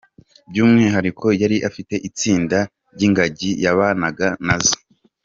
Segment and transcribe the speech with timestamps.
[0.49, 2.57] By’umwihariko yari afite itsinda
[2.93, 4.75] ry’ingagi yabanaga na zo.